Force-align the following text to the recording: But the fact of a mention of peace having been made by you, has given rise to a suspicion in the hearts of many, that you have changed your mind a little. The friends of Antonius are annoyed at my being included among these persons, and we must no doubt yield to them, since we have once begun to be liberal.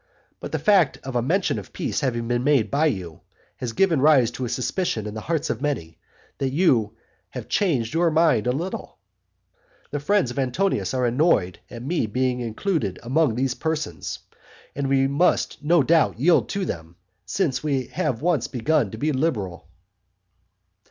But 0.39 0.51
the 0.51 0.57
fact 0.57 0.97
of 1.03 1.15
a 1.15 1.21
mention 1.21 1.59
of 1.59 1.73
peace 1.73 1.99
having 1.99 2.27
been 2.27 2.43
made 2.43 2.71
by 2.71 2.87
you, 2.87 3.21
has 3.57 3.71
given 3.71 4.01
rise 4.01 4.31
to 4.31 4.45
a 4.45 4.49
suspicion 4.49 5.05
in 5.05 5.13
the 5.13 5.21
hearts 5.21 5.51
of 5.51 5.61
many, 5.61 5.99
that 6.39 6.49
you 6.49 6.97
have 7.29 7.47
changed 7.47 7.93
your 7.93 8.09
mind 8.09 8.47
a 8.47 8.51
little. 8.51 8.97
The 9.91 9.99
friends 9.99 10.31
of 10.31 10.39
Antonius 10.39 10.95
are 10.95 11.05
annoyed 11.05 11.59
at 11.69 11.83
my 11.85 12.07
being 12.11 12.39
included 12.39 12.97
among 13.03 13.35
these 13.35 13.53
persons, 13.53 14.17
and 14.75 14.87
we 14.89 15.07
must 15.07 15.63
no 15.63 15.83
doubt 15.83 16.19
yield 16.19 16.49
to 16.49 16.65
them, 16.65 16.95
since 17.27 17.61
we 17.61 17.85
have 17.89 18.23
once 18.23 18.47
begun 18.47 18.89
to 18.89 18.97
be 18.97 19.11
liberal. 19.11 19.67